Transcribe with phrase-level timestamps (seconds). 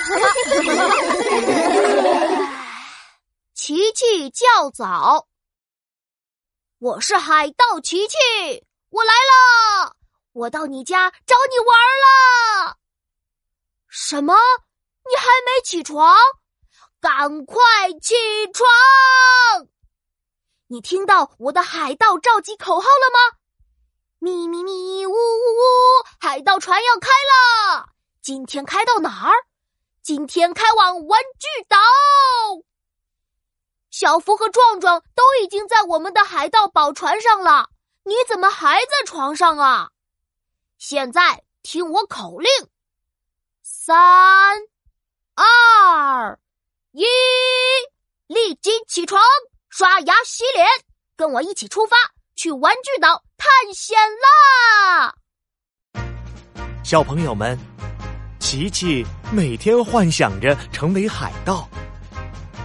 [3.54, 5.28] 琪琪较早，
[6.78, 8.16] 我是海盗琪琪，
[8.88, 9.94] 我来了，
[10.32, 12.78] 我到你家找你玩了。
[13.88, 14.34] 什么？
[15.08, 16.16] 你还没起床？
[17.00, 18.14] 赶快起
[18.52, 18.66] 床！
[20.68, 23.18] 你听到我的海盗召集口号了吗？
[24.18, 25.18] 咪咪咪，呜呜呜！
[26.20, 27.90] 海盗船要开了，
[28.22, 29.34] 今天开到哪儿？
[30.02, 31.76] 今天开往玩具岛。
[33.90, 37.68] 小福和壮壮都已经在我们的海盗宝船上了，
[38.04, 39.90] 你怎么还在床上啊？
[40.78, 42.50] 现在听我口令：
[43.62, 44.56] 三、
[45.34, 46.38] 二、
[46.92, 47.04] 一，
[48.26, 49.22] 立即起床，
[49.68, 50.66] 刷牙洗脸，
[51.16, 51.96] 跟我一起出发
[52.34, 53.22] 去玩具岛。
[53.36, 55.14] 探险啦！
[56.84, 57.58] 小朋友们，
[58.40, 61.68] 琪琪每天幻想着成为海盗，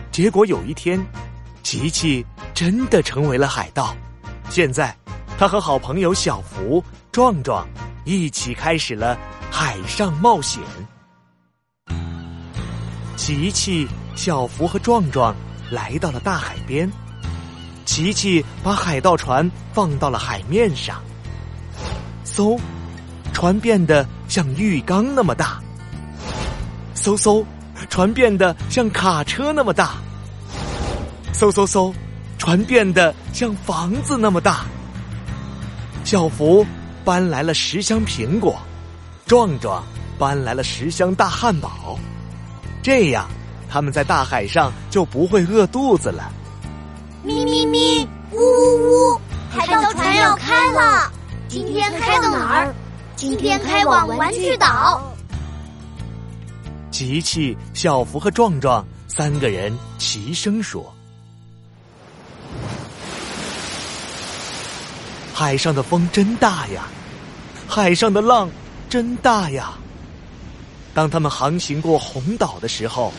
[0.10, 1.06] 结果有一天，
[1.64, 3.96] 琪琪真的成为了海盗。
[4.50, 4.96] 现在，
[5.38, 7.68] 他和好朋友小福、壮壮
[8.06, 9.18] 一起开始了
[9.52, 10.64] 海上冒险。
[13.18, 15.36] 琪琪、小福和壮壮
[15.70, 16.90] 来到了大海边。
[17.84, 21.04] 琪琪把海盗船放到了海面上，
[22.26, 22.58] 嗖，
[23.34, 25.62] 船变得像浴缸那么大；
[27.06, 27.46] 嗖嗖，
[27.88, 29.90] 船变得像卡车那么大；
[31.36, 31.94] 嗖嗖嗖，
[32.40, 34.66] 船变得像房子那么大。
[36.04, 36.66] 小福
[37.04, 38.58] 搬来了十箱苹果，
[39.28, 39.84] 壮壮
[40.18, 42.00] 搬来了十箱大汉堡，
[42.82, 43.28] 这样
[43.70, 46.32] 他们在大海上就不会饿肚子了。
[47.22, 49.22] 咪咪咪，呜呜呜！
[49.52, 51.12] 海盗船要开了，
[51.48, 52.74] 今天开到哪儿？
[53.16, 55.15] 今天开往玩具岛。
[56.98, 60.96] 琪琪、小福和壮壮三个人齐声说
[65.36, 66.88] ：“海上的风真大呀，
[67.68, 68.50] 海上的浪
[68.90, 69.74] 真大呀。”
[70.96, 73.12] 当他们航行过红岛的时候，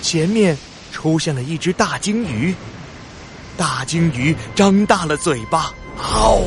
[0.00, 0.56] 前面
[0.90, 2.54] 出现了一只大鲸鱼。
[3.58, 6.40] 大鲸鱼张大了嘴巴，嗷！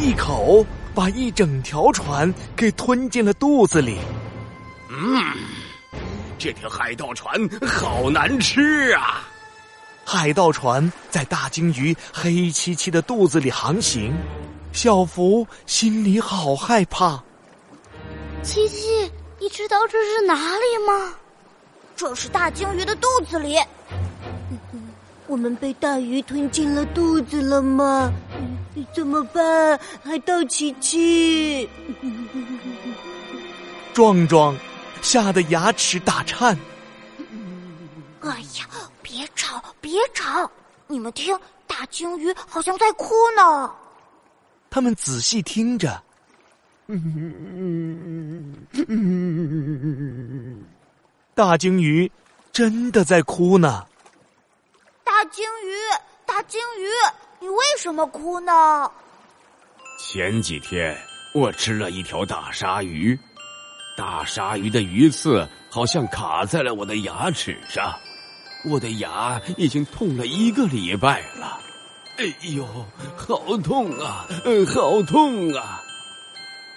[0.00, 0.64] 一口
[0.94, 3.98] 把一整条船给吞进了肚子里。
[4.94, 5.34] 嗯，
[6.38, 7.34] 这条海盗船
[7.66, 9.26] 好难吃啊！
[10.04, 14.12] 海盗船在大鲸鱼黑漆漆的肚子里航行，
[14.72, 17.22] 小福心里好害怕。
[18.42, 19.10] 七七，
[19.40, 21.14] 你知道这是哪里吗？
[21.96, 23.56] 这是大鲸鱼的肚子里。
[25.26, 28.12] 我们被大鱼吞进了肚子了吗？
[28.94, 29.80] 怎么办？
[30.04, 31.66] 海盗琪琪，
[33.94, 34.54] 壮壮
[35.02, 36.56] 吓得牙齿打颤。
[38.20, 38.66] 哎呀，
[39.02, 40.50] 别吵，别吵！
[40.86, 43.70] 你们听，大鲸鱼好像在哭呢。
[44.70, 46.02] 他们仔细听着，
[51.34, 52.10] 大鲸鱼
[52.52, 53.84] 真的在哭呢。
[55.02, 55.74] 大鲸鱼，
[56.24, 56.86] 大鲸鱼，
[57.40, 58.90] 你为什么哭呢？
[59.98, 60.96] 前几天
[61.34, 63.18] 我吃了一条大鲨鱼，
[63.96, 67.94] 大鲨鱼的鱼刺好像卡在了我的牙齿上，
[68.64, 71.60] 我的牙已经痛了一个礼拜了。
[72.18, 72.66] 哎呦，
[73.16, 75.80] 好痛啊，嗯好痛啊！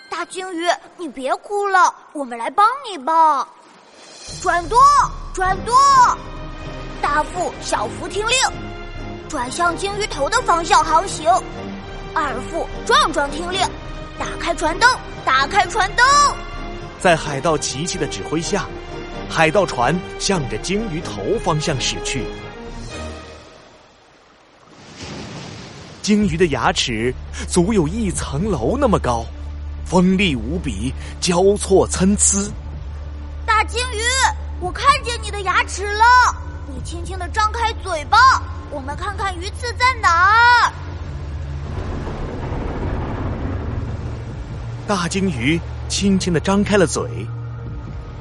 [0.10, 0.68] 大鲸鱼，
[0.98, 3.48] 你别哭了，我们来帮你吧。
[4.42, 4.78] 转舵，
[5.34, 5.74] 转舵。
[7.02, 8.38] 大副、小福听令，
[9.30, 11.30] 转向鲸鱼头的方向航行。
[12.14, 13.62] 二副、壮壮听令，
[14.18, 14.90] 打开船灯，
[15.26, 16.06] 打开船灯。
[17.00, 18.66] 在海盗琪琪的指挥下，
[19.30, 22.26] 海盗船向着鲸鱼头方向驶去。
[26.02, 27.14] 鲸鱼的牙齿
[27.48, 29.26] 足有一层楼那么高，
[29.86, 32.52] 锋利无比，交错参差。
[33.46, 34.02] 大鲸鱼，
[34.60, 36.04] 我看见你的牙齿了。
[36.68, 38.18] 你轻轻的张开嘴巴，
[38.72, 40.74] 我们看看鱼刺在哪儿。
[44.88, 45.60] 大鲸鱼
[45.90, 47.10] 轻轻的张开了嘴，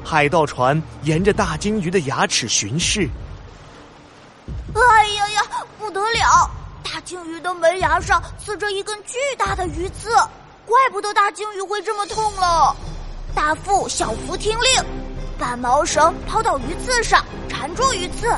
[0.03, 3.07] 海盗船沿着大鲸鱼的牙齿巡视。
[4.73, 5.41] 哎呀呀，
[5.77, 6.49] 不得了！
[6.83, 10.09] 大鲸鱼的门牙上刺着一根巨大的鱼刺，
[10.65, 12.75] 怪不得大鲸鱼会这么痛了。
[13.35, 14.83] 大副、小福听令。
[15.37, 18.33] 把毛绳抛到鱼刺上，缠住鱼刺。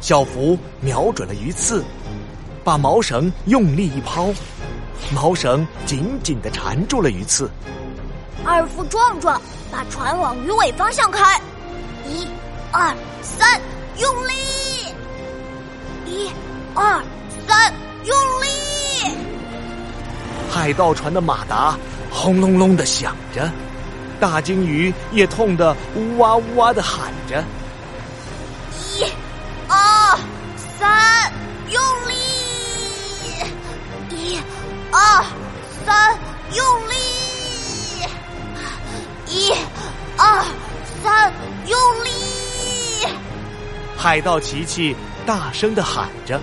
[0.00, 1.84] 小福瞄准了鱼刺，
[2.64, 4.34] 把毛绳用力一抛，
[5.14, 7.50] 毛绳紧紧的缠住了鱼刺。
[8.44, 9.40] 二副壮壮，
[9.72, 11.40] 把船往鱼尾方向开。
[12.06, 12.26] 一、
[12.70, 13.60] 二、三，
[13.98, 14.32] 用力！
[16.06, 16.30] 一、
[16.74, 17.02] 二、
[17.46, 17.72] 三，
[18.04, 19.16] 用力！
[20.50, 21.76] 海盗船的马达
[22.10, 23.50] 轰隆隆的响着，
[24.20, 27.42] 大鲸鱼也痛得呜哇呜哇的喊着。
[34.98, 35.22] 二、
[35.84, 36.18] 三，
[36.54, 36.94] 用力！
[39.28, 39.52] 一、
[40.16, 40.42] 二、
[41.02, 41.30] 三，
[41.66, 42.08] 用力！
[43.94, 44.96] 海盗琪琪
[45.26, 46.40] 大声的喊着。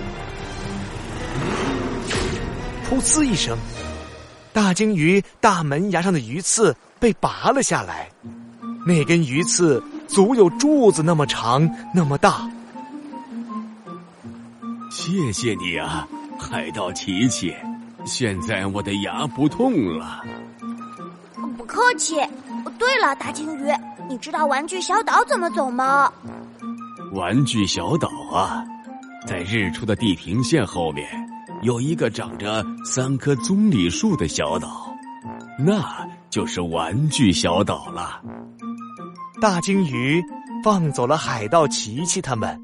[2.88, 3.58] 噗呲一声，
[4.52, 8.08] 大鲸鱼大门牙上的鱼刺被拔了下来，
[8.86, 12.48] 那根鱼刺足有柱子那么长，那么大。
[14.92, 16.06] 谢谢你啊，
[16.38, 17.52] 海盗琪琪！
[18.04, 20.22] 现在我的牙不痛了。
[21.56, 22.16] 不客气。
[22.78, 23.70] 对了，大鲸鱼，
[24.08, 26.12] 你知道玩具小岛怎么走吗？
[27.12, 28.64] 玩具小岛啊，
[29.26, 31.06] 在日出的地平线后面，
[31.62, 34.92] 有一个长着三棵棕榈树的小岛，
[35.58, 38.20] 那就是玩具小岛了。
[39.40, 40.22] 大鲸鱼
[40.64, 42.60] 放走了海盗琪琪他们，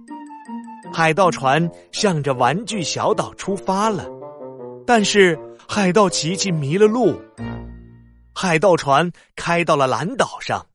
[0.92, 4.04] 海盗船向着玩具小岛出发了，
[4.92, 5.38] 但是
[5.68, 7.14] 海盗琪琪迷了路。
[8.34, 10.66] 海盗船开到了蓝岛上，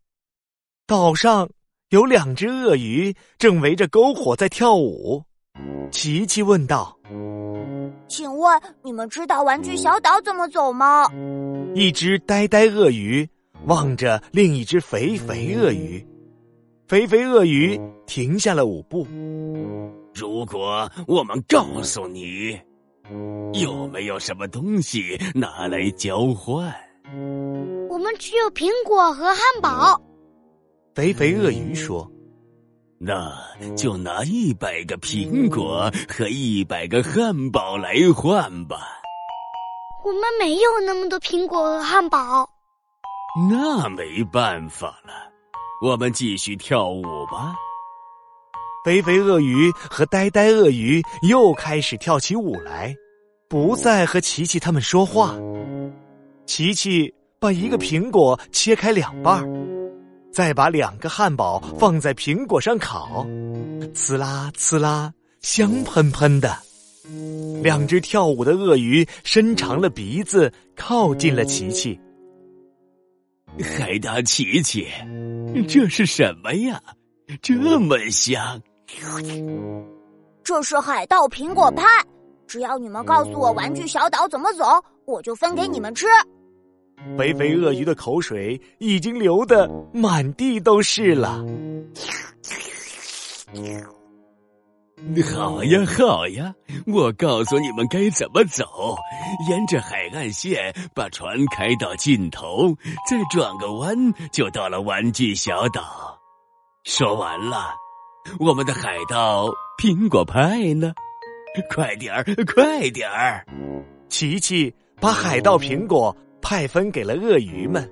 [0.87, 1.49] 岛上
[1.89, 5.21] 有两只鳄鱼正围着篝火在跳舞。
[5.91, 6.97] 琪琪问道
[8.07, 11.11] ：“请问你们知道玩具小岛怎么走吗？”
[11.75, 13.29] 一只呆呆鳄鱼
[13.65, 16.01] 望着另一只肥肥鳄鱼，
[16.87, 17.77] 肥肥鳄鱼
[18.07, 19.05] 停下了舞步。
[20.13, 22.57] 如果我们告诉你，
[23.53, 26.73] 有没有什么东西拿来交换？
[27.89, 30.01] 我们只有苹果和汉堡。
[30.95, 32.09] 肥肥鳄鱼说
[32.97, 33.31] ：“那
[33.75, 38.77] 就拿一百个苹果和一百个汉堡来换吧。”
[40.03, 42.49] 我们没有那么多苹果和汉堡。
[43.49, 45.31] 那没办法了，
[45.81, 47.55] 我们继续跳舞吧。
[48.85, 52.95] 肥肥鳄鱼和呆呆鳄鱼又开始跳起舞来，
[53.49, 55.35] 不再和琪琪他们说话。
[56.45, 59.43] 琪琪把一个苹果切开两半
[60.31, 63.25] 再把两个汉堡放在苹果上烤，
[63.95, 65.11] 呲啦呲啦，
[65.41, 66.55] 香喷喷的。
[67.63, 71.99] 两只跳舞的鳄鱼伸长了鼻子，靠近了琪琪。
[73.63, 74.87] 海盗琪琪，
[75.67, 76.79] 这是什么呀？
[77.41, 78.61] 这么香！
[80.43, 81.83] 这是海盗苹果派，
[82.47, 84.63] 只要你们告诉我玩具小岛怎么走，
[85.05, 86.05] 我就分给你们吃。
[87.17, 91.43] 肥肥鳄鱼的口水已经流得满地都是了。
[95.35, 96.53] 好呀，好呀，
[96.87, 98.95] 我告诉你们该怎么走：
[99.49, 102.75] 沿着海岸线把船开到尽头，
[103.07, 103.95] 再转个弯
[104.31, 106.17] 就到了玩具小岛。
[106.83, 107.73] 说完了，
[108.39, 109.49] 我们的海盗
[109.81, 110.93] 苹果派呢？
[111.69, 113.45] 快点儿，快点儿！
[114.09, 116.15] 琪琪把海盗苹果。
[116.47, 117.91] 派分给了鳄鱼们。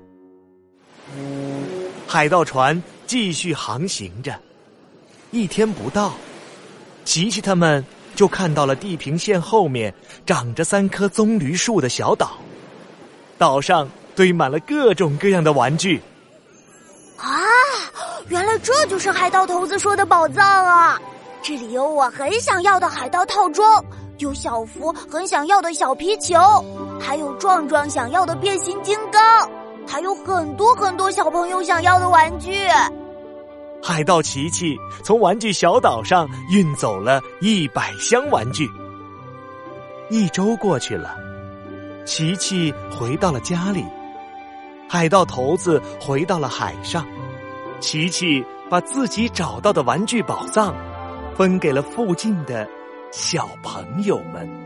[2.05, 4.39] 海盗船继续航行着，
[5.31, 6.13] 一天不到，
[7.03, 9.91] 琪琪他们就看到了地平线后面
[10.23, 12.37] 长着三棵棕榈树的小岛，
[13.39, 15.99] 岛上堆满了各种各样的玩具。
[18.29, 20.99] 原来这就是海盗头子说的宝藏啊！
[21.41, 23.83] 这里有我很想要的海盗套装。
[24.19, 26.37] 有小福很想要的小皮球，
[27.01, 29.21] 还有壮壮想要的变形金刚，
[29.85, 32.67] 还有很多很多小朋友想要的玩具。
[33.81, 38.69] 海盗琪琪从玩具小岛上运走了一百箱玩具。
[40.09, 41.17] 一周过去了，
[42.05, 43.83] 琪琪回到了家里，
[44.87, 47.05] 海盗头子回到了海上，
[47.83, 50.73] 琪琪把自己找到的玩具宝藏
[51.35, 52.65] 分给了附近的。
[53.11, 54.62] 小朋友们。